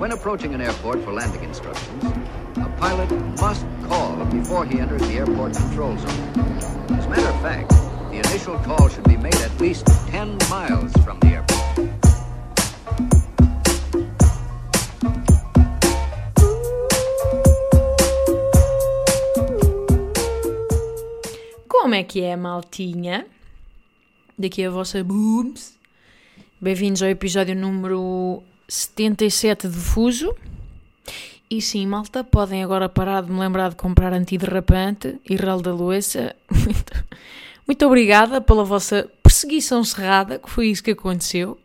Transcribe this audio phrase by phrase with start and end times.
[0.00, 2.04] When approaching an airport for landing instructions,
[2.56, 6.40] a pilot must call before he enters the airport control zone.
[6.96, 7.68] As a matter of fact,
[8.08, 11.50] the initial call should be made at least 10 miles from the airport.
[21.68, 23.26] Como é que é, maltinha?
[24.38, 25.78] Daqui a vossa boobs.
[26.58, 30.34] Bem-vindos ao episódio número 77 de Fuso.
[31.50, 35.74] E sim, malta, podem agora parar de me lembrar de comprar antiderrapante e ralo da
[35.74, 36.36] louça.
[36.48, 37.04] Muito,
[37.66, 41.56] muito obrigada pela vossa perseguição cerrada, que foi isso que aconteceu.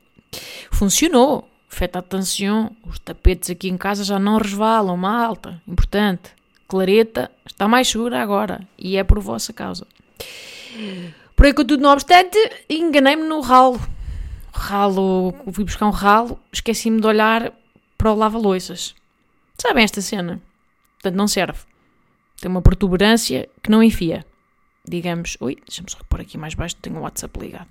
[0.71, 1.49] Funcionou.
[1.67, 5.61] Feta atenção, os tapetes aqui em casa já não resvalam, malta.
[5.67, 6.29] Importante.
[6.67, 9.85] Clareta está mais segura agora e é por vossa causa.
[11.35, 12.37] Por contudo, não obstante,
[12.69, 13.81] enganei-me no ralo.
[14.57, 17.51] Ralo, fui buscar um ralo, esqueci-me de olhar
[17.97, 18.95] para o lava-loiças.
[19.57, 20.41] Sabem esta cena?
[20.93, 21.59] Portanto, não serve.
[22.39, 24.25] Tem uma protuberância que não enfia.
[24.87, 27.67] Digamos, ui, deixa-me só pôr aqui mais baixo, tenho o WhatsApp ligado.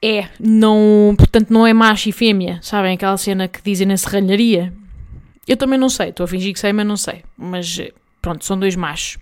[0.00, 2.60] É, não, portanto, não é macho e fêmea.
[2.62, 4.72] Sabem aquela cena que dizem na serralharia?
[5.48, 7.24] Eu também não sei, estou a fingir que sei, mas não sei.
[7.36, 7.80] Mas
[8.22, 9.18] pronto, são dois machos.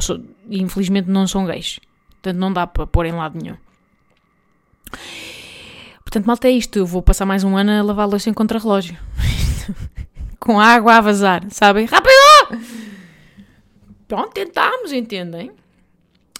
[0.00, 1.80] Sou, infelizmente não são gays.
[2.22, 3.56] Portanto, não dá para pôr em lado nenhum.
[6.10, 6.76] Portanto, malta, é isto.
[6.76, 8.98] Eu vou passar mais um ano a lavar louça em contrarrelógio.
[10.40, 11.86] Com água a vazar, sabem?
[11.86, 12.66] Rápido!
[14.08, 15.52] Pronto, tentámos, entendem?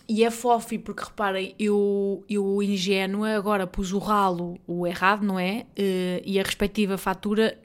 [0.09, 5.39] E é fofi, porque reparem, eu, eu ingênua agora pus o ralo, o errado, não
[5.39, 5.67] é?
[5.79, 7.57] Uh, e a respectiva fatura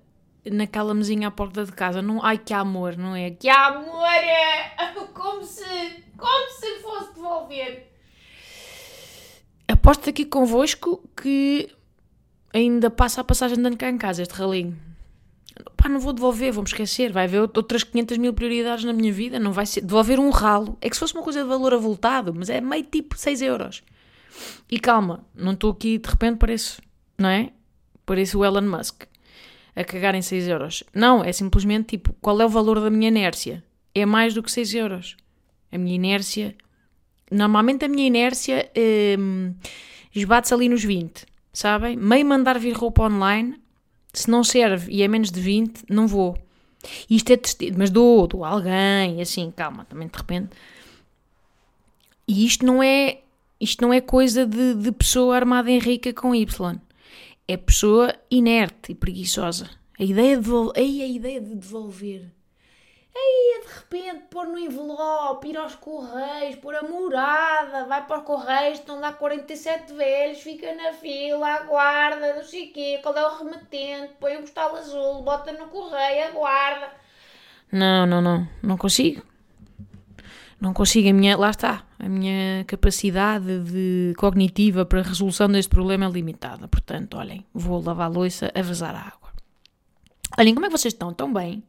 [0.46, 2.04] naquela mesinha à porta de casa.
[2.04, 3.32] Não, ai, que amor, não é?
[3.32, 4.06] Que amor!
[4.06, 4.94] É!
[5.12, 5.64] Como se,
[6.18, 7.92] como se fosse devolver.
[9.68, 11.72] Aposto aqui convosco que
[12.56, 14.78] ainda passa a passagem de ano cá em casa, este ralinho.
[15.78, 17.12] Pá, não vou devolver, vou-me esquecer.
[17.12, 19.40] Vai haver outras 500 mil prioridades na minha vida.
[19.40, 19.82] Não vai ser.
[19.82, 20.78] Devolver um ralo.
[20.82, 23.84] É que se fosse uma coisa de valor avultado, mas é meio tipo 6 euros.
[24.70, 26.82] E calma, não estou aqui de repente, parece,
[27.18, 27.52] não é?
[28.06, 29.04] Parece o Elon Musk
[29.76, 30.84] a cagar em 6 euros.
[30.94, 33.64] Não, é simplesmente tipo, qual é o valor da minha inércia?
[33.94, 35.18] É mais do que 6 euros.
[35.72, 36.56] A minha inércia.
[37.32, 38.70] Normalmente a minha inércia
[39.20, 39.54] hum,
[40.14, 41.26] esbate-se ali nos 20,
[41.58, 41.96] sabem?
[41.96, 43.60] Meio mandar vir roupa online,
[44.14, 46.38] se não serve e é menos de 20, não vou.
[47.10, 50.50] Isto é testido, mas dou, dou a alguém, assim, calma, também de repente.
[52.28, 53.22] E isto não é,
[53.60, 56.80] isto não é coisa de, de pessoa armada em rica com Y
[57.48, 59.70] é pessoa inerte e preguiçosa.
[60.00, 62.32] A ideia de a ideia de devolver.
[63.18, 68.26] Ei, de repente pôr no envelope, ir aos correios, pôr a morada, vai para os
[68.26, 73.26] correios, estão lá 47 velhos, fica na fila, aguarda, não sei o quê, qual é
[73.26, 76.92] o remetente, põe o postal azul, bota no correio, aguarda.
[77.72, 79.24] Não, não, não, não consigo.
[80.60, 85.70] Não consigo, a minha, lá está, a minha capacidade de cognitiva para a resolução deste
[85.70, 86.68] problema é limitada.
[86.68, 89.32] Portanto, olhem, vou lavar a louça a vazar a água.
[90.38, 91.12] Olhem, como é que vocês estão?
[91.12, 91.64] Estão bem?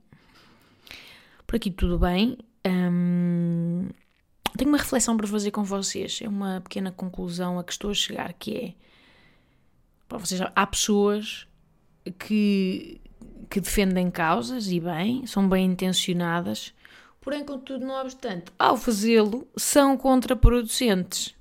[1.47, 2.37] Por aqui tudo bem.
[2.67, 3.89] Hum,
[4.57, 6.21] tenho uma reflexão para fazer com vocês.
[6.23, 8.75] É uma pequena conclusão a que estou a chegar, que é...
[10.09, 11.47] Para vocês, há pessoas
[12.19, 13.01] que,
[13.51, 16.73] que defendem causas, e bem, são bem intencionadas,
[17.21, 21.35] porém, contudo, não obstante, ao fazê-lo, são contraproducentes.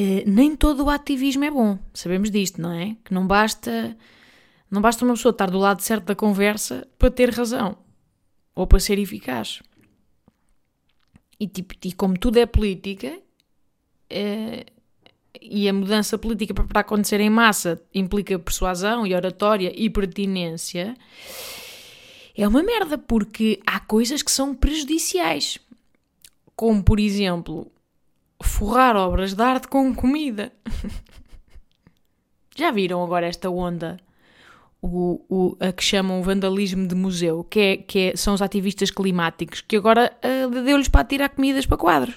[0.00, 2.96] Uh, nem todo o ativismo é bom, sabemos disto, não é?
[3.04, 3.94] Que não basta,
[4.70, 7.76] não basta uma pessoa estar do lado certo da conversa para ter razão
[8.58, 9.62] ou para ser eficaz.
[11.38, 13.16] E, tipo, e como tudo é política,
[14.10, 14.72] uh,
[15.40, 20.96] e a mudança política para acontecer em massa implica persuasão e oratória e pertinência,
[22.36, 25.60] é uma merda, porque há coisas que são prejudiciais.
[26.56, 27.70] Como, por exemplo,
[28.42, 30.52] forrar obras de arte com comida.
[32.56, 34.00] Já viram agora esta onda?
[34.80, 38.92] O, o, a que chamam vandalismo de museu, que, é, que é, são os ativistas
[38.92, 42.14] climáticos, que agora uh, deu-lhes para tirar comidas para quadros.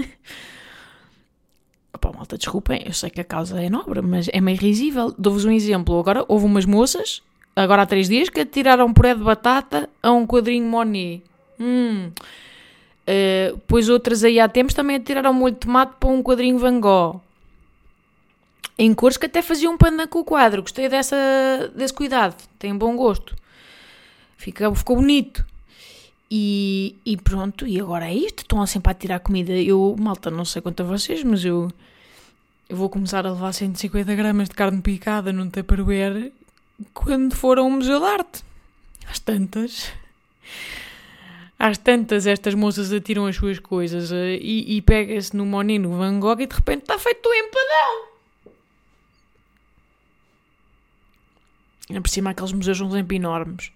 [1.94, 5.16] Opa, malta, desculpem, eu sei que a causa é nobre, mas é meio risível.
[5.18, 5.98] Dou-vos um exemplo.
[5.98, 7.22] Agora houve umas moças
[7.56, 11.22] agora há três dias, que tiraram puré de batata a um quadrinho Monet.
[11.60, 12.12] Hum.
[13.08, 16.80] Uh, pois outras aí há tempos também tiraram molho de tomate para um quadrinho Van
[16.80, 17.22] Gogh.
[18.78, 20.62] Em cores que até faziam um panda com o quadro.
[20.62, 21.16] Gostei dessa,
[21.76, 22.36] desse cuidado.
[22.58, 23.36] Tem bom gosto.
[24.38, 25.46] Fica, ficou bonito.
[26.30, 28.40] E, e pronto, e agora é isto.
[28.40, 29.54] Estão sempre a tirar comida.
[29.54, 31.72] Eu, malta, não sei quanto a vocês, mas eu,
[32.68, 36.32] eu vou começar a levar 150 gramas de carne picada num Tupperware
[36.94, 38.44] quando foram ao Museu de Arte.
[39.08, 39.92] Às tantas.
[41.60, 45.98] Às tantas, estas moças atiram as suas coisas eh, e, e pega-se no Monet, no
[45.98, 48.13] Van Gogh e de repente está feito um empadão.
[51.90, 53.72] Ainda por cima, aqueles museus são sempre enormes.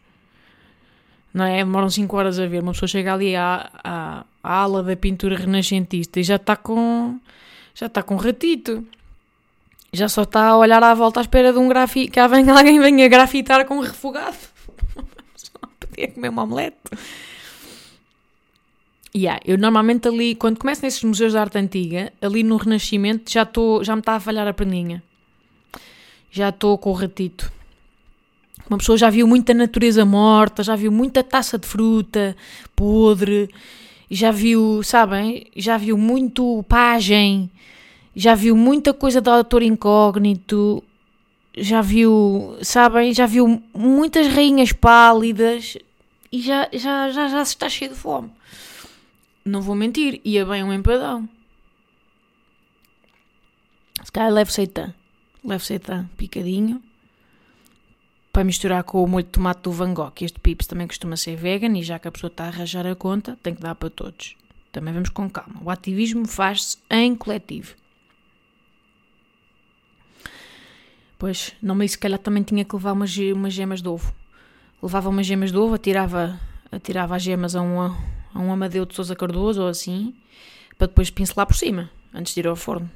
[1.33, 1.57] Não é?
[1.57, 2.63] Demoram 5 horas a ver.
[2.63, 7.19] Uma pessoa chega ali à, à, à ala da pintura renascentista e já está com.
[7.75, 8.85] já está com ratito.
[9.93, 12.11] Já só está a olhar à volta à espera de um grafite.
[12.11, 14.37] Que alguém venha grafitar com um refogado.
[15.35, 16.77] Só podia comer uma omelete.
[19.15, 23.45] Yeah, eu normalmente ali, quando começo nesses museus de arte antiga, ali no Renascimento, já,
[23.45, 25.01] tô, já me está a falhar a perninha.
[26.29, 27.51] Já estou com o ratito.
[28.69, 32.35] Uma pessoa já viu muita natureza morta, já viu muita taça de fruta
[32.75, 33.49] podre,
[34.09, 37.49] já viu, sabem, já viu muito pagem,
[38.15, 40.83] já viu muita coisa do autor incógnito,
[41.55, 45.77] já viu, sabem, já viu muitas rainhas pálidas
[46.31, 48.29] e já, já, já, já se está cheio de fome
[49.47, 51.27] não vou mentir, ia bem um empadão.
[54.03, 54.93] Se calhar levo seitã.
[55.43, 56.81] Levo seitã picadinho.
[58.37, 60.13] Para misturar com o molho de tomate do Van Gogh.
[60.21, 62.93] Este pips também costuma ser vegan e já que a pessoa está a arranjar a
[62.93, 64.35] conta, tem que dar para todos.
[64.71, 65.59] Também vamos com calma.
[65.63, 67.73] O ativismo faz-se em coletivo.
[71.17, 74.13] Pois, não me se calhar também tinha que levar umas, umas gemas de ovo.
[74.83, 76.39] Levava umas gemas de ovo, atirava,
[76.71, 77.97] atirava as gemas a uma,
[78.35, 80.13] a um Amadeu de Sousa Cardoso ou assim,
[80.77, 82.87] para depois pincelar por cima, antes de ir ao forno.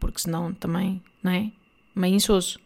[0.00, 1.52] Porque senão também, não é?
[1.94, 2.58] Meio insosso.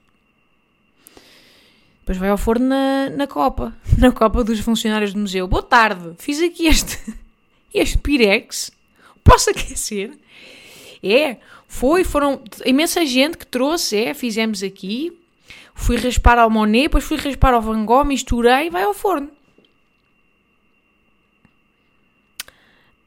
[2.03, 5.47] Depois vai ao forno na, na Copa, na Copa dos funcionários do museu.
[5.47, 6.99] Boa tarde, fiz aqui este,
[7.73, 8.73] este Pirex.
[9.23, 10.13] Posso aquecer?
[11.01, 11.37] É,
[11.69, 15.17] foi, foram imensa gente que trouxe, é, fizemos aqui.
[15.75, 19.31] Fui raspar ao Monet, depois fui raspar ao Van Gogh, misturei e vai ao forno.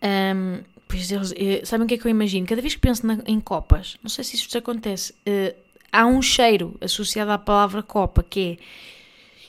[0.02, 2.46] Um, pois eles, uh, sabem o que é que eu imagino?
[2.48, 5.65] Cada vez que penso na, em copas, não sei se isto acontece, uh,
[5.96, 8.64] há um cheiro associado à palavra copa que é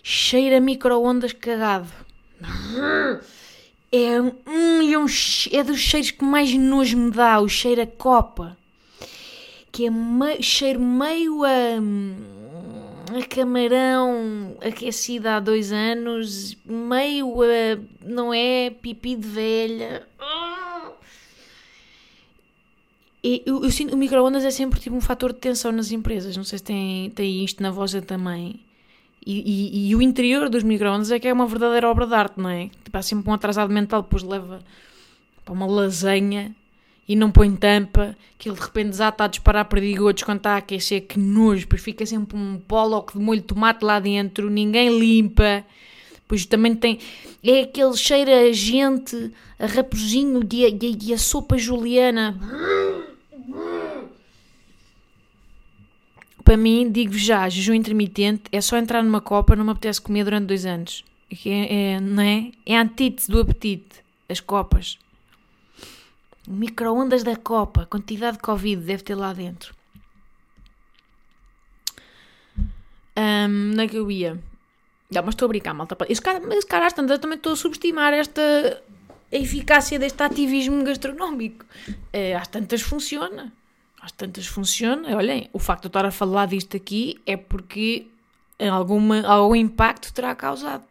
[0.02, 1.88] cheiro a micro-ondas cagado.
[3.90, 4.28] É, um,
[4.82, 5.06] é, um,
[5.52, 8.56] é dos cheiros que mais nojo me dá, o cheiro a copa.
[9.72, 18.70] Que é cheiro meio a, a camarão aquecido há dois anos, meio a, não é,
[18.70, 20.06] pipi de velha.
[23.26, 26.36] E eu, eu sinto o micro-ondas é sempre tipo um fator de tensão nas empresas.
[26.36, 28.60] Não sei se tem, tem isto na vossa também.
[29.26, 29.42] E,
[29.84, 32.48] e, e o interior dos micro-ondas é que é uma verdadeira obra de arte, não
[32.48, 32.70] é?
[32.84, 34.60] Tipo, há sempre um atrasado mental, depois leva
[35.44, 36.54] para uma lasanha
[37.08, 40.58] e não põe tampa, que ele de repente está a disparar perdigotos quando está a
[40.58, 44.96] aquecer, que nojo, depois fica sempre um póloco de molho de tomate lá dentro, ninguém
[45.00, 45.64] limpa.
[46.28, 47.00] Pois também tem.
[47.42, 52.38] É aquele cheiro a gente, a raposinho de, de, de a sopa juliana.
[56.44, 60.22] Para mim, digo já, jejum intermitente é só entrar numa copa, não me apetece comer
[60.22, 61.04] durante dois anos.
[61.44, 62.52] É, é, não é?
[62.64, 64.96] É a antítese do apetite, as copas.
[66.46, 69.74] Micro-ondas da copa, quantidade de Covid deve ter lá dentro.
[73.16, 74.38] Um, onde é que eu ia?
[75.10, 75.96] Não, mas estou a brincar, malta.
[76.08, 78.80] Esse cara, esse cara às tantas, também estou a subestimar esta
[79.30, 81.64] eficácia deste ativismo gastronómico.
[82.12, 83.52] É, às tantas funciona
[84.06, 85.16] às tantas funciona.
[85.16, 88.06] Olhem, o facto de eu estar a falar disto aqui é porque
[88.70, 90.84] alguma, algum impacto terá causado.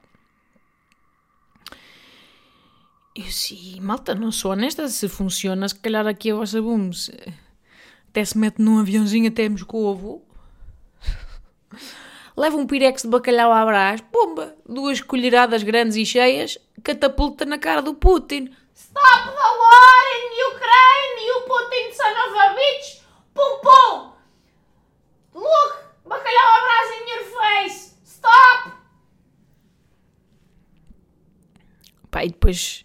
[3.15, 4.87] Eu sim, malta, não sou honesta.
[4.89, 6.89] Se funciona, se calhar aqui a vossa boom
[8.09, 10.21] até se mete num aviãozinho até Moscovo.
[12.37, 17.57] Leva um pirex de bacalhau à brás, pumba, duas colheradas grandes e cheias, catapulta na
[17.57, 18.49] cara do Putin.
[18.75, 23.01] Stop the war in Ukraine, you Putin son of a bitch!
[23.33, 24.11] Pum pum!
[25.33, 25.85] Look!
[26.05, 27.95] Bacalhau à brasa in your face!
[28.03, 28.71] Stop!
[32.11, 32.83] Pá, e depois.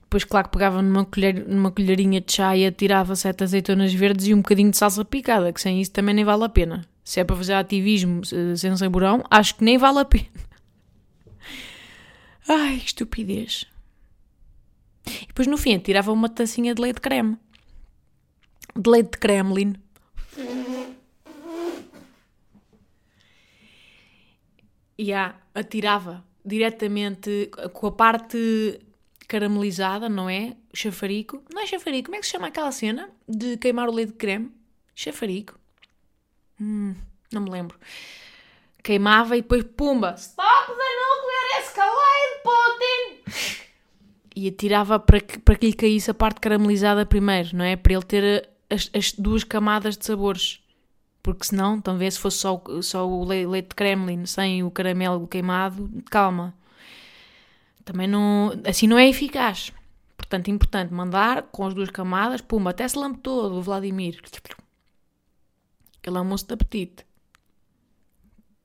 [0.00, 4.26] Depois, claro que pegava numa, colher, numa colherinha de chá e atirava sete azeitonas verdes
[4.26, 6.84] e um bocadinho de salsa picada, que sem isso também nem vale a pena.
[7.08, 8.20] Se é para fazer ativismo
[8.54, 10.28] sem saborão, acho que nem vale a pena.
[12.46, 13.64] Ai, estupidez.
[15.06, 17.38] E depois no fim tirava uma tacinha de leite creme
[18.76, 19.74] de leite de Kremlin.
[24.98, 28.80] E yeah, atirava diretamente com a parte
[29.26, 30.54] caramelizada, não é?
[30.74, 31.42] Chafarico.
[31.54, 34.18] Não é chafarico, como é que se chama aquela cena de queimar o leite de
[34.18, 34.52] creme?
[34.94, 35.57] Chafarico.
[36.60, 36.94] Hum,
[37.32, 37.78] não me lembro.
[38.82, 43.58] queimava e depois pumba, stop the nuclear escalade, Putin!
[44.34, 47.76] E atirava para que, para que lhe caísse a parte caramelizada primeiro, não é?
[47.76, 50.60] Para ele ter as, as duas camadas de sabores.
[51.22, 55.90] Porque senão, talvez se fosse só, só o leite de Kremlin sem o caramelo queimado,
[56.10, 56.54] calma.
[57.84, 58.52] Também não.
[58.66, 59.72] Assim não é eficaz.
[60.16, 64.20] Portanto, importante mandar com as duas camadas, pumba, até se lambe todo o Vladimir.
[66.08, 67.06] Aquele almoço de apetite.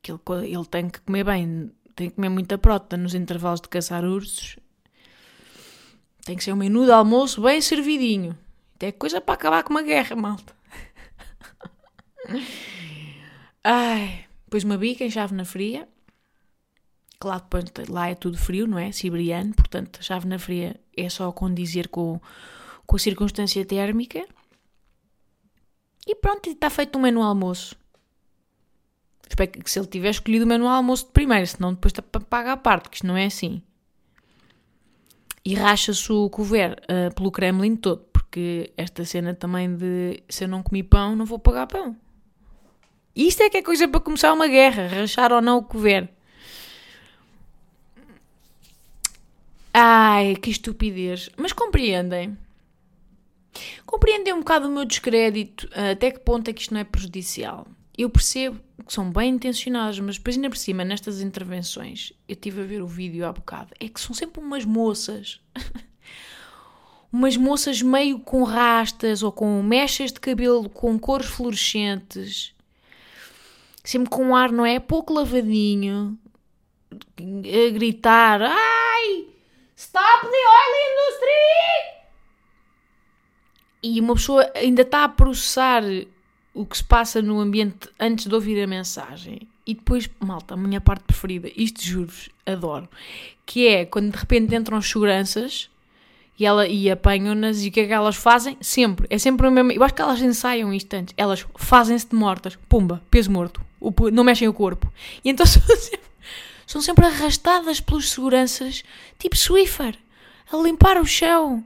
[0.02, 3.68] Que ele, ele tem que comer bem, tem que comer muita prota nos intervalos de
[3.68, 4.58] caçar ursos.
[6.24, 8.38] Tem que ser um menu de almoço bem servidinho.
[8.76, 10.56] Até coisa para acabar com uma guerra, malta.
[13.62, 15.90] Ai, depois uma bica em chave na fria.
[17.20, 18.94] Claro, depois lá é tudo frio, não é?
[18.94, 22.22] Siberiano, portanto, a chave na fria é só condizer com,
[22.88, 24.26] com a circunstância térmica.
[26.06, 27.76] E pronto, está feito um menu almoço.
[29.28, 31.94] Espero que se ele tiver escolhido o menu almoço de primeiro, senão depois
[32.30, 33.62] paga a parte, que isto não é assim.
[35.46, 40.48] E racha-se o couvert uh, pelo Kremlin todo, porque esta cena também de se eu
[40.48, 41.98] não comi pão, não vou pagar pão.
[43.16, 46.10] Isto é que é coisa para começar uma guerra, rachar ou não o couvert.
[49.74, 51.30] Ai, que estupidez.
[51.36, 52.38] Mas compreendem.
[53.86, 57.68] Compreendem um bocado o meu descrédito, até que ponto é que isto não é prejudicial.
[57.98, 62.62] Eu percebo que são bem intencionados, mas depois ainda por cima, nestas intervenções, eu estive
[62.62, 65.40] a ver o vídeo há bocado, é que são sempre umas moças.
[67.14, 72.56] umas moças meio com rastas ou com mechas de cabelo com cores fluorescentes.
[73.84, 74.80] Sempre com um ar, não é?
[74.80, 76.18] Pouco lavadinho.
[77.20, 79.28] A gritar: Ai!
[79.76, 81.93] Stop the oil industry!
[83.84, 85.84] E uma pessoa ainda está a processar
[86.54, 89.48] o que se passa no ambiente antes de ouvir a mensagem.
[89.66, 92.88] E depois, malta, a minha parte preferida, isto juro-vos, adoro,
[93.46, 95.70] que é quando de repente entram as seguranças
[96.38, 98.58] e, ela, e apanham-nas e o que é que elas fazem?
[98.60, 99.72] Sempre, é sempre o mesmo.
[99.72, 101.14] Eu acho que elas ensaiam isto antes.
[101.18, 103.62] Elas fazem-se de mortas, pumba, peso morto,
[104.12, 104.92] não mexem o corpo.
[105.24, 106.10] E então são sempre,
[106.66, 108.84] são sempre arrastadas pelos seguranças,
[109.20, 109.96] tipo Swiffer,
[110.52, 111.64] a limpar o chão.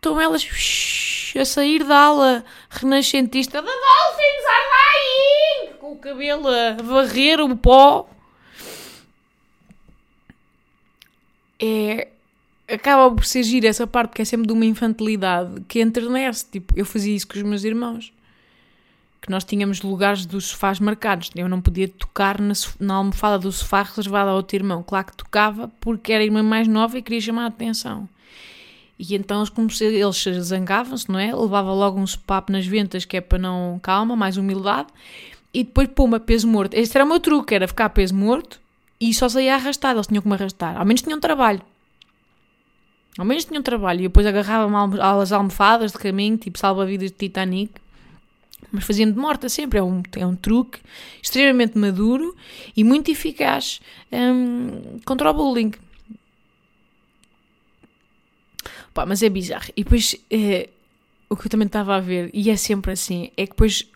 [0.00, 0.48] Estão elas
[1.38, 4.40] a sair da ala renascentista da Dolphins!
[5.78, 8.08] Com o cabelo a varrer o pó.
[11.60, 12.08] É.
[12.66, 16.46] Acaba por ser giro essa parte, porque é sempre de uma infantilidade que enternece.
[16.50, 18.10] Tipo, eu fazia isso com os meus irmãos.
[19.20, 21.30] Que nós tínhamos lugares dos sofás marcados.
[21.34, 24.82] Eu não podia tocar na, na almofada do sofá reservada ao outro irmão.
[24.82, 28.08] Claro que tocava, porque era a irmã mais nova e queria chamar a atenção.
[29.00, 31.34] E então eles, zangavam-se, não é?
[31.34, 33.80] Levava logo um sopapo nas ventas, que é para não.
[33.82, 34.88] calma, mais humildade.
[35.54, 36.74] E depois, puma, peso morto.
[36.74, 38.60] Este era o meu truque, era ficar peso morto
[39.00, 39.96] e só saía arrastado.
[39.96, 40.76] Eles tinham que me arrastar.
[40.76, 41.62] Ao menos tinham trabalho.
[43.16, 44.00] Ao menos tinham trabalho.
[44.00, 47.72] E depois agarrava-me às almofadas de caminho, tipo salva-vidas de Titanic.
[48.70, 49.78] Mas faziam de morta sempre.
[49.78, 50.78] É um, é um truque
[51.22, 52.36] extremamente maduro
[52.76, 53.80] e muito eficaz
[54.12, 55.72] um, contra o bullying.
[58.92, 59.70] Pá, mas é bizarro.
[59.76, 60.68] E depois, é,
[61.28, 63.86] o que eu também estava a ver, e é sempre assim, é que depois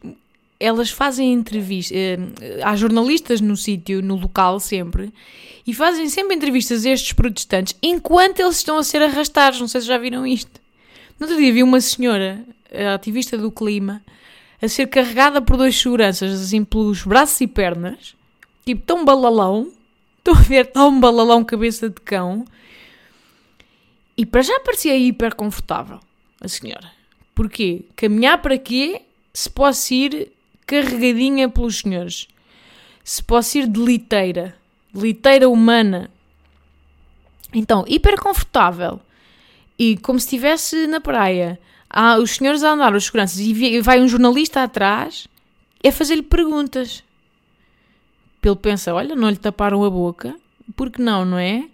[0.61, 2.19] elas fazem entrevistas, é,
[2.63, 5.13] há jornalistas no sítio, no local sempre,
[5.67, 9.61] e fazem sempre entrevistas a estes protestantes enquanto eles estão a ser arrastados.
[9.61, 10.61] Não sei se já viram isto.
[11.19, 12.45] No outro dia vi uma senhora,
[12.95, 14.03] ativista do clima,
[14.61, 18.15] a ser carregada por dois seguranças, assim, pelos braços e pernas,
[18.65, 19.69] tipo, tão balalão,
[20.19, 22.45] estão a ver, tão balalão cabeça de cão,
[24.17, 26.01] e para já parecia hiper confortável
[26.41, 26.91] a senhora.
[27.35, 27.85] Porquê?
[27.97, 29.03] Caminhar para quê?
[29.33, 30.33] Se posso ir
[30.67, 32.29] carregadinha pelos senhores.
[33.03, 34.55] Se posso ir de liteira.
[34.95, 36.11] Liteira humana.
[37.53, 39.01] Então, hiper confortável.
[39.79, 41.59] E como se estivesse na praia.
[41.91, 45.29] Há os senhores a andar, os seguranças, e vai um jornalista atrás,
[45.83, 47.05] é fazer-lhe perguntas.
[48.43, 50.35] Ele pensa, olha, não lhe taparam a boca,
[50.75, 51.69] porque não, não é?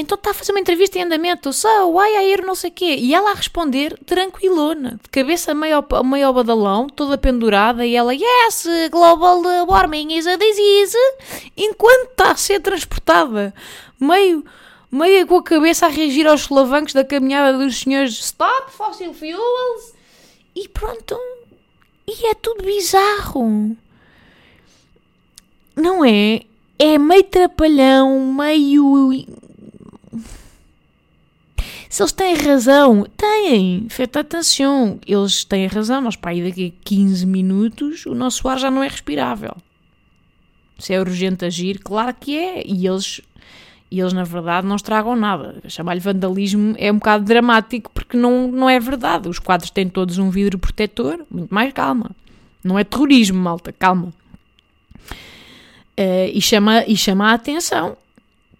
[0.00, 2.72] Então está a fazer uma entrevista em andamento, so, why I hear não sei o
[2.72, 2.94] quê.
[3.00, 8.14] E ela a responder tranquilona, de cabeça meio, meio ao badalão, toda pendurada, e ela,
[8.14, 10.96] yes, global warming is a disease,
[11.56, 13.52] enquanto está a ser transportada,
[13.98, 14.44] meio,
[14.88, 19.94] meio com a cabeça a reagir aos solavancos da caminhada dos senhores Stop Fossil Fuels,
[20.54, 21.18] e pronto,
[22.06, 23.76] e é tudo bizarro.
[25.74, 26.42] Não é?
[26.78, 29.26] É meio trapalhão, meio
[31.98, 36.84] se eles têm razão, têm, feita atenção, eles têm razão, nós para aí daqui a
[36.84, 39.56] 15 minutos o nosso ar já não é respirável.
[40.78, 42.64] Se é urgente agir, claro que é.
[42.64, 43.20] E eles,
[43.90, 45.56] e eles na verdade, não estragam nada.
[45.66, 49.28] Chamar-lhe vandalismo é um bocado dramático porque não, não é verdade.
[49.28, 51.26] Os quadros têm todos um vidro protetor.
[51.28, 52.12] Muito mais calma.
[52.62, 54.12] Não é terrorismo, malta, calma.
[55.98, 57.96] Uh, e, chama, e chama a atenção,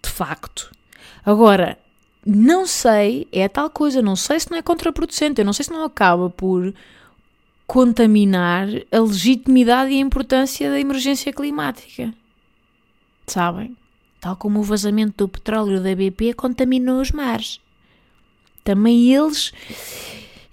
[0.03, 0.69] de facto.
[1.25, 1.77] Agora,
[2.29, 5.71] não sei, é tal coisa, não sei se não é contraproducente, eu não sei se
[5.71, 6.71] não acaba por
[7.65, 12.13] contaminar a legitimidade e a importância da emergência climática.
[13.25, 13.75] Sabem?
[14.21, 17.59] Tal como o vazamento do petróleo da BP contaminou os mares.
[18.63, 19.51] Também eles,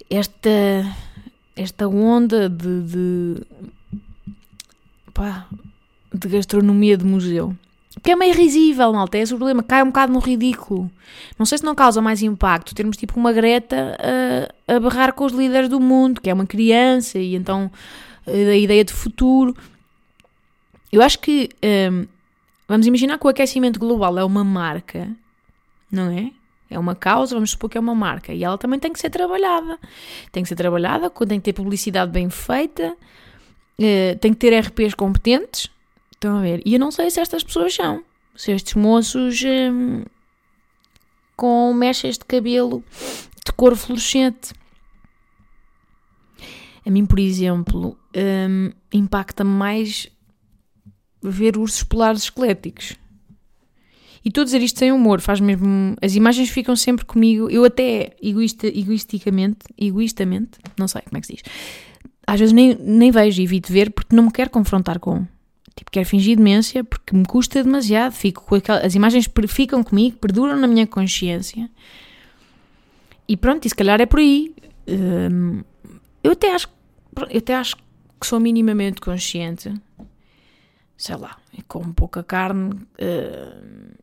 [0.09, 0.49] esta,
[1.55, 3.41] esta onda de, de,
[5.13, 5.47] pá,
[6.11, 7.55] de gastronomia de museu
[8.07, 10.89] que é meio risível, malta, é esse o problema, cai um bocado no ridículo.
[11.37, 13.97] Não sei se não causa mais impacto termos tipo uma Greta
[14.69, 17.69] a, a barrar com os líderes do mundo, que é uma criança, e então
[18.25, 19.53] a ideia de futuro.
[20.89, 21.49] Eu acho que
[21.91, 22.07] um,
[22.65, 25.09] vamos imaginar que o aquecimento global é uma marca,
[25.91, 26.31] não é?
[26.69, 29.09] É uma causa, vamos supor que é uma marca, e ela também tem que ser
[29.09, 29.77] trabalhada.
[30.31, 32.95] Tem que ser trabalhada, tem que ter publicidade bem feita,
[34.21, 35.69] tem que ter RPs competentes
[36.17, 36.63] Estão a ver?
[36.65, 38.03] E eu não sei se estas pessoas são.
[38.35, 40.03] Se estes moços hum,
[41.35, 42.83] com mechas de cabelo
[43.45, 44.51] de cor fluorescente.
[46.83, 50.09] A mim, por exemplo, hum, impacta-me mais
[51.21, 52.95] ver ursos polares esqueléticos.
[54.25, 55.95] E estou a dizer isto sem humor, faz mesmo.
[56.01, 57.47] As imagens ficam sempre comigo.
[57.47, 61.43] Eu até egoísta, egoisticamente, egoistamente, não sei como é que se diz.
[62.25, 65.27] Às vezes nem, nem vejo, evito ver porque não me quero confrontar com.
[65.77, 68.11] Tipo, quero fingir demência porque me custa demasiado.
[68.11, 71.69] Fico com aquelas, as imagens ficam comigo, perduram na minha consciência.
[73.27, 74.55] E pronto, e se calhar é por aí.
[74.87, 75.63] Hum,
[76.23, 76.67] eu, até acho,
[77.29, 79.71] eu até acho que sou minimamente consciente.
[80.97, 83.97] Sei lá, como pouca carne, uh,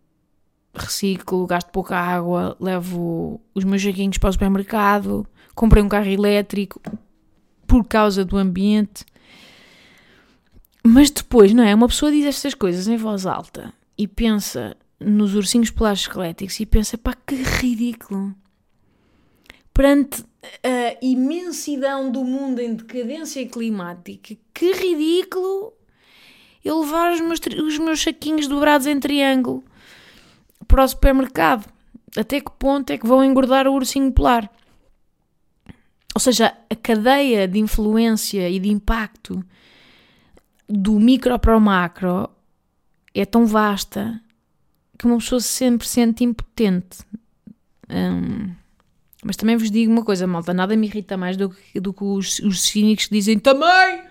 [0.72, 6.80] reciclo, gasto pouca água, levo os meus jaquinhos para o supermercado, comprei um carro elétrico
[7.66, 9.04] por causa do ambiente.
[10.86, 11.74] Mas depois, não é?
[11.74, 16.66] Uma pessoa diz estas coisas em voz alta e pensa nos ursinhos polares esqueléticos e
[16.66, 18.34] pensa, pá, que ridículo.
[19.72, 20.24] Perante
[20.62, 25.72] a imensidão do mundo em decadência climática, que ridículo
[26.64, 29.64] eu levar os meus, os meus saquinhos dobrados em triângulo
[30.66, 31.66] para o supermercado.
[32.16, 34.50] Até que ponto é que vão engordar o ursinho polar?
[36.14, 39.44] Ou seja, a cadeia de influência e de impacto
[40.68, 42.28] do micro para o macro
[43.14, 44.20] é tão vasta
[44.98, 46.98] que uma pessoa sempre sente impotente.
[47.88, 48.54] Hum,
[49.24, 52.04] mas também vos digo uma coisa, malta, nada me irrita mais do que, do que
[52.04, 54.02] os, os cínicos que dizem também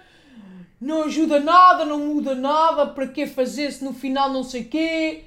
[0.83, 5.23] não ajuda nada, não muda nada, para que fazer se no final não sei quê.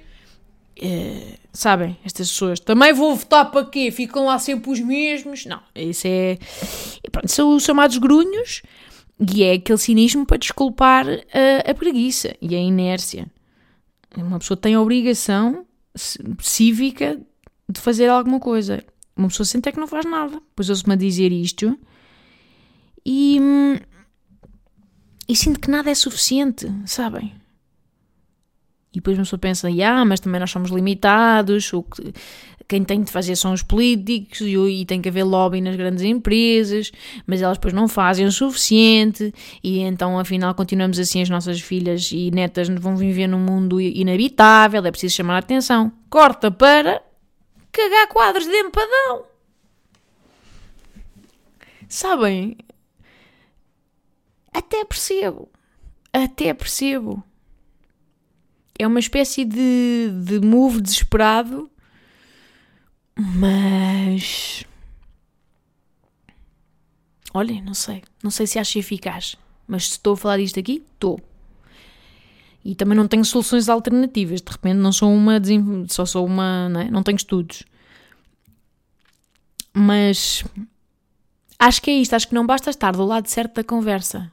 [0.79, 3.89] É, sabem, estas pessoas também vou votar para quê?
[3.89, 5.45] Ficam lá sempre os mesmos?
[5.45, 6.37] Não, isso é.
[7.11, 8.61] Pronto, são os chamados grunhos
[9.19, 13.29] e é aquele cinismo para desculpar a, a preguiça e a inércia.
[14.15, 15.65] Uma pessoa tem a obrigação
[16.39, 17.19] cívica
[17.67, 18.83] de fazer alguma coisa.
[19.15, 20.41] Uma pessoa sente é que não faz nada.
[20.55, 21.77] Pois ouço-me a dizer isto
[23.05, 23.39] e,
[25.27, 27.33] e sinto que nada é suficiente, sabem?
[28.93, 32.13] E depois uma pessoa pensa, ah, mas também nós somos limitados, o que,
[32.67, 36.03] quem tem de fazer são os políticos e, e, tem que haver lobby nas grandes
[36.03, 36.91] empresas,
[37.25, 42.11] mas elas depois não fazem o suficiente e então afinal continuamos assim as nossas filhas
[42.11, 45.91] e netas vão viver num mundo inabitável, é preciso chamar a atenção.
[46.09, 47.01] Corta para
[47.71, 49.25] cagar quadros de empadão.
[51.87, 52.57] Sabem?
[54.53, 55.49] Até percebo.
[56.11, 57.23] Até percebo.
[58.77, 61.69] É uma espécie de, de move desesperado
[63.17, 64.63] mas.
[67.33, 68.03] Olhem, não sei.
[68.23, 69.35] Não sei se acho eficaz.
[69.67, 71.19] Mas se estou a falar disto aqui, estou.
[72.63, 74.41] E também não tenho soluções alternativas.
[74.41, 75.41] De repente não sou uma.
[75.89, 76.69] Só sou uma.
[76.69, 76.91] Não, é?
[76.91, 77.63] não tenho estudos.
[79.73, 80.43] Mas.
[81.57, 82.13] Acho que é isto.
[82.13, 84.31] Acho que não basta estar do lado certo da conversa.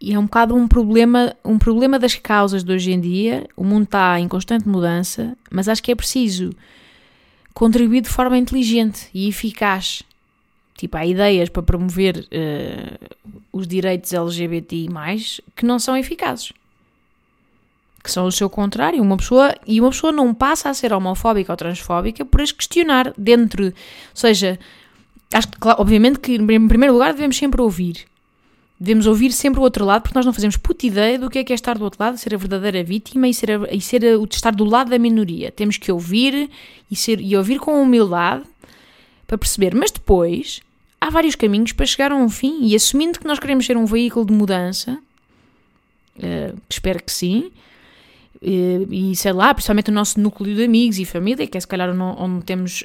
[0.00, 3.48] E é um bocado um problema, um problema das causas de hoje em dia.
[3.56, 6.50] O mundo está em constante mudança, mas acho que é preciso
[7.52, 10.04] contribuir de forma inteligente e eficaz.
[10.76, 13.08] Tipo, há ideias para promover uh,
[13.52, 14.88] os direitos LGBTI,
[15.56, 16.52] que não são eficazes.
[18.00, 19.02] Que são o seu contrário.
[19.02, 23.12] Uma pessoa, e uma pessoa não passa a ser homofóbica ou transfóbica por as questionar
[23.18, 23.64] dentro.
[23.64, 23.72] Ou
[24.14, 24.56] seja,
[25.34, 28.06] acho que, obviamente, que em primeiro lugar devemos sempre ouvir.
[28.80, 31.44] Devemos ouvir sempre o outro lado, porque nós não fazemos puta ideia do que é
[31.44, 34.04] que é estar do outro lado, ser a verdadeira vítima e ser, a, e ser
[34.04, 35.50] a, estar do lado da minoria.
[35.50, 36.48] Temos que ouvir
[36.88, 38.44] e, ser, e ouvir com humildade
[39.26, 39.74] para perceber.
[39.74, 40.60] Mas depois,
[41.00, 43.84] há vários caminhos para chegar a um fim e assumindo que nós queremos ser um
[43.84, 44.96] veículo de mudança,
[46.18, 47.50] uh, espero que sim,
[48.40, 51.66] uh, e sei lá, principalmente o nosso núcleo de amigos e família, que é se
[51.66, 52.84] calhar onde temos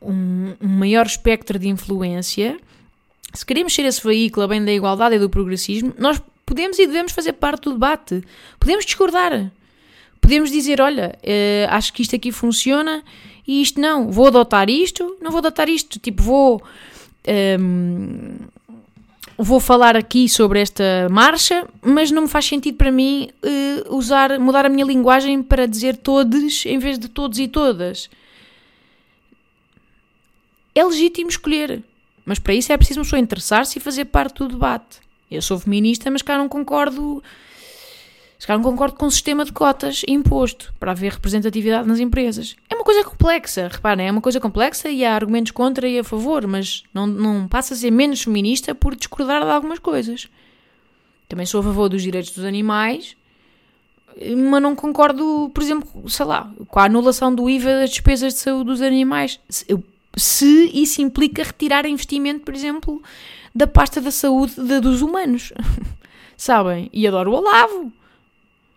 [0.00, 2.56] um, um maior espectro de influência
[3.32, 6.86] se queremos ser esse veículo a bem da igualdade e do progressismo, nós podemos e
[6.86, 8.22] devemos fazer parte do debate.
[8.58, 9.50] Podemos discordar.
[10.20, 13.02] Podemos dizer: olha, uh, acho que isto aqui funciona
[13.46, 14.10] e isto não.
[14.10, 15.98] Vou adotar isto, não vou adotar isto.
[15.98, 16.62] Tipo, vou.
[17.26, 18.36] Um, ehm,
[19.36, 24.38] vou falar aqui sobre esta marcha, mas não me faz sentido para mim uh, usar,
[24.38, 28.08] mudar a minha linguagem para dizer todos em vez de todos e todas.
[30.74, 31.82] É legítimo escolher.
[32.24, 35.00] Mas para isso é preciso uma pessoa interessar-se e fazer parte do debate.
[35.30, 37.22] Eu sou feminista, mas cá não concordo.
[38.38, 42.56] Se calhar não concordo com o sistema de cotas imposto para haver representatividade nas empresas.
[42.68, 46.04] É uma coisa complexa, reparem, é uma coisa complexa e há argumentos contra e a
[46.04, 50.28] favor, mas não, não passa a ser menos feminista por discordar de algumas coisas.
[51.28, 53.16] Também sou a favor dos direitos dos animais,
[54.36, 58.40] mas não concordo, por exemplo, sei lá, com a anulação do IVA das despesas de
[58.40, 59.40] saúde dos animais.
[59.66, 59.82] Eu
[60.16, 63.02] se isso implica retirar investimento, por exemplo,
[63.54, 65.52] da pasta da saúde de, dos humanos.
[66.36, 66.90] Sabem?
[66.92, 67.92] E adoro o Olavo.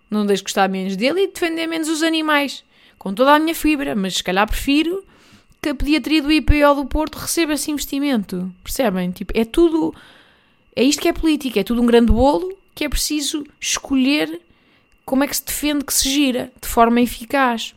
[0.09, 2.63] Não deixo gostar menos dele e defender menos os animais.
[2.97, 5.03] Com toda a minha fibra, mas se calhar prefiro
[5.61, 8.51] que a pediatria do IPO do Porto receba esse investimento.
[8.63, 9.11] Percebem?
[9.11, 9.93] Tipo, é tudo.
[10.75, 14.39] É isto que é política, é tudo um grande bolo que é preciso escolher
[15.03, 17.73] como é que se defende que se gira de forma eficaz.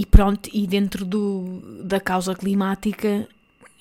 [0.00, 3.28] E pronto, e dentro do, da causa climática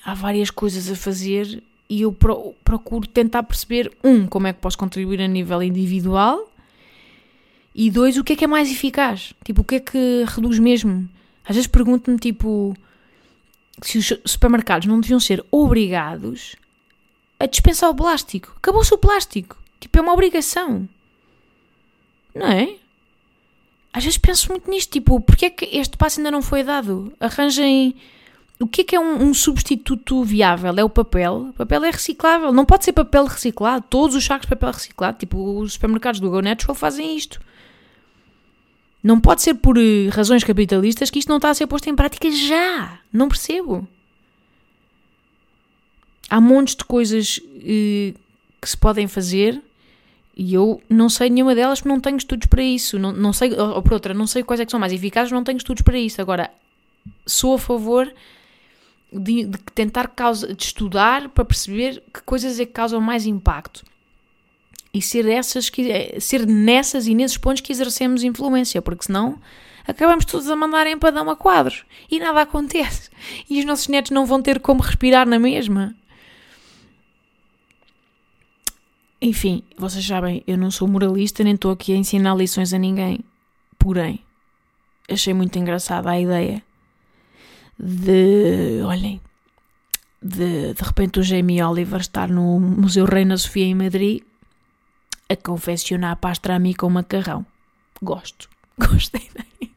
[0.04, 4.60] há várias coisas a fazer e eu pro, procuro tentar perceber, um, como é que
[4.60, 6.52] posso contribuir a nível individual
[7.74, 9.34] e dois, o que é que é mais eficaz?
[9.46, 11.08] Tipo, o que é que reduz mesmo?
[11.46, 12.76] Às vezes pergunto-me, tipo,
[13.82, 16.58] se os supermercados não deviam ser obrigados
[17.40, 18.54] a dispensar o plástico.
[18.58, 19.56] Acabou-se o plástico.
[19.80, 20.86] Tipo, é uma obrigação.
[22.36, 22.76] Não é?
[23.92, 27.12] Às vezes penso muito nisto, tipo, porque é que este passo ainda não foi dado?
[27.20, 27.96] Arranjem.
[28.60, 30.74] O que é que é um, um, substituto viável?
[30.78, 31.48] É o papel.
[31.50, 32.52] O papel é reciclável.
[32.52, 33.86] Não pode ser papel reciclado.
[33.90, 37.40] Todos os sacos de papel reciclado, tipo os supermercados do Go Natural fazem isto.
[39.02, 41.96] Não pode ser por uh, razões capitalistas que isto não está a ser posto em
[41.96, 43.00] prática já.
[43.12, 43.88] Não percebo.
[46.30, 48.14] Há montes de coisas uh,
[48.62, 49.60] que se podem fazer
[50.42, 52.98] e eu não sei nenhuma delas porque não tenho estudos para isso.
[52.98, 55.44] Não, não sei, ou por outra, não sei quais é que são mais eficazes, não
[55.44, 56.22] tenho estudos para isso.
[56.22, 56.50] Agora,
[57.26, 58.10] sou a favor
[59.12, 63.84] de, de tentar causa, de estudar para perceber que coisas é que causam mais impacto.
[64.94, 69.42] E ser, essas que, é, ser nessas e nesses pontos que exercemos influência, porque senão
[69.86, 73.10] acabamos todos a mandar empadão a quadros e nada acontece.
[73.50, 75.94] E os nossos netos não vão ter como respirar na mesma.
[79.22, 83.20] Enfim, vocês sabem, eu não sou moralista nem estou aqui a ensinar lições a ninguém.
[83.78, 84.20] Porém,
[85.10, 86.64] achei muito engraçada a ideia
[87.78, 88.82] de.
[88.86, 89.22] Olhem,
[90.22, 94.22] de de repente o Jamie Oliver estar no Museu Reina Sofia em Madrid
[95.30, 97.46] a confeccionar pastrami com macarrão.
[98.02, 99.72] Gosto, gosto da ideia.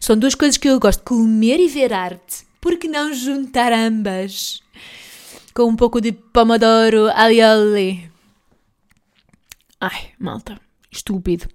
[0.00, 2.46] São duas coisas que eu gosto: comer e ver arte.
[2.60, 4.62] Por que não juntar ambas?
[5.54, 8.13] Com um pouco de pomodoro alioli.
[9.80, 10.60] Ai, malta,
[10.90, 11.46] estúpido.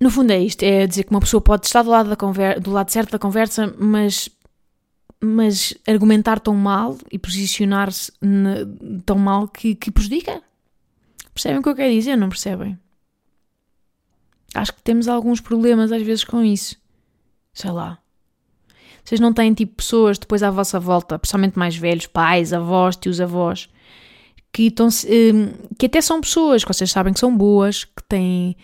[0.00, 2.60] No fundo é isto, é dizer que uma pessoa pode estar do lado, da conver
[2.60, 4.28] do lado certo da conversa, mas,
[5.20, 8.12] mas argumentar tão mal e posicionar-se
[9.04, 10.42] tão mal que, que prejudica.
[11.32, 12.16] Percebem o que eu quero dizer?
[12.16, 12.78] Não percebem?
[14.54, 16.76] Acho que temos alguns problemas às vezes com isso.
[17.52, 17.98] Sei lá.
[19.04, 23.20] Vocês não têm tipo pessoas depois à vossa volta, principalmente mais velhos, pais, avós, tios
[23.20, 23.68] avós,
[24.56, 24.74] que,
[25.34, 28.56] hum, que até são pessoas que vocês sabem que são boas, que têm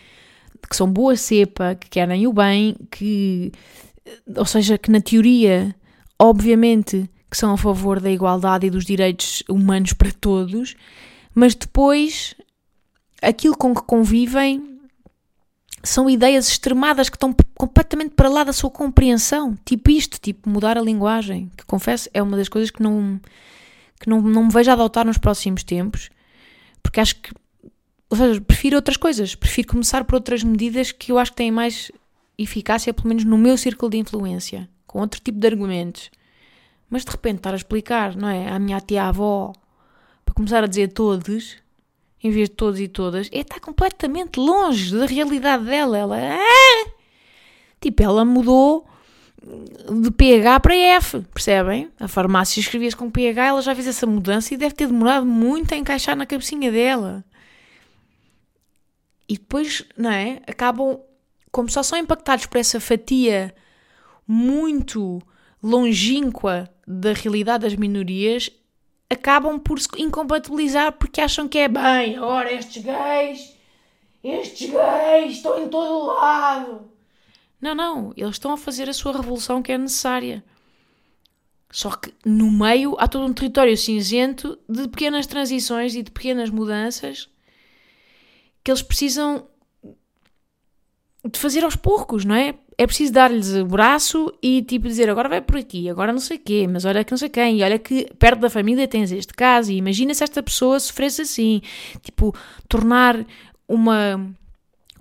[0.70, 3.52] que são boa cepa, que querem o bem, que
[4.35, 5.74] ou seja, que na teoria,
[6.18, 10.76] obviamente, que são a favor da igualdade e dos direitos humanos para todos,
[11.35, 12.35] mas depois
[13.20, 14.78] aquilo com que convivem
[15.83, 19.59] são ideias extremadas que estão completamente para lá da sua compreensão.
[19.62, 23.20] Tipo isto, tipo mudar a linguagem, que confesso é uma das coisas que não
[24.02, 26.10] que não, não me vejo a adotar nos próximos tempos,
[26.82, 27.32] porque acho que,
[28.10, 31.52] ou seja, prefiro outras coisas, prefiro começar por outras medidas que eu acho que têm
[31.52, 31.92] mais
[32.36, 36.10] eficácia, pelo menos no meu círculo de influência, com outro tipo de argumentos.
[36.90, 38.50] Mas de repente estar a explicar, não é?
[38.50, 39.52] À minha tia-avó
[40.24, 41.56] para começar a dizer todos,
[42.22, 45.96] em vez de todos e todas, é estar completamente longe da realidade dela.
[45.96, 46.90] Ela, ah!
[47.80, 48.84] tipo, ela mudou
[50.02, 51.90] de PH para F, percebem?
[51.98, 55.74] A farmácia escrevia-se com PH, ela já fez essa mudança e deve ter demorado muito
[55.74, 57.24] a encaixar na cabecinha dela.
[59.28, 60.40] E depois, não é?
[60.46, 61.00] Acabam,
[61.50, 63.55] como só são impactados por essa fatia
[64.26, 65.20] muito
[65.62, 68.50] longínqua da realidade das minorias,
[69.11, 73.57] acabam por se incompatibilizar porque acham que é bem, ora estes gays,
[74.22, 76.91] estes gays estão em todo lado.
[77.62, 80.44] Não, não, eles estão a fazer a sua revolução que é necessária.
[81.70, 86.51] Só que no meio há todo um território cinzento de pequenas transições e de pequenas
[86.51, 87.31] mudanças
[88.64, 89.46] que eles precisam
[91.25, 92.55] de fazer aos poucos, não é?
[92.77, 96.38] É preciso dar-lhes o braço e tipo dizer agora vai por aqui, agora não sei
[96.38, 99.33] quê, mas olha que não sei quem, e olha que perto da família tens este
[99.33, 101.62] caso, e imagina se esta pessoa sofresse assim,
[102.03, 102.35] tipo,
[102.68, 103.25] tornar
[103.68, 104.35] uma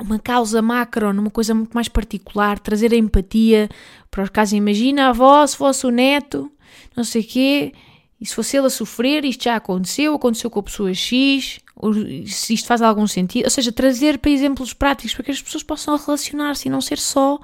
[0.01, 3.69] uma causa macro numa coisa muito mais particular, trazer a empatia
[4.09, 4.53] para os casos.
[4.53, 6.51] Imagina a avó, se fosse o neto,
[6.95, 7.73] não sei o quê,
[8.19, 11.59] e se fosse ele a sofrer, isto já aconteceu, aconteceu com a pessoa X,
[12.27, 13.45] se isto faz algum sentido.
[13.45, 16.99] Ou seja, trazer para exemplos práticos para que as pessoas possam relacionar-se e não ser
[16.99, 17.39] só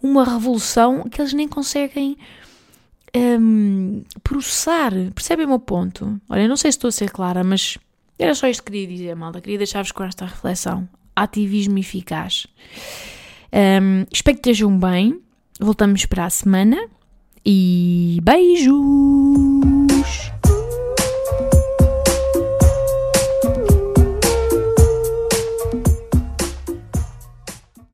[0.00, 2.16] uma revolução que eles nem conseguem
[3.16, 4.92] um, processar.
[5.14, 6.20] Percebem o meu ponto?
[6.28, 7.78] Olha, não sei se estou a ser clara, mas
[8.18, 9.40] era só isto que queria dizer, malta.
[9.40, 10.88] Queria deixar-vos com esta reflexão.
[11.14, 12.46] Ativismo eficaz.
[13.52, 15.20] Um, espero que estejam bem.
[15.60, 16.78] Voltamos para a semana.
[17.44, 19.51] E beijo!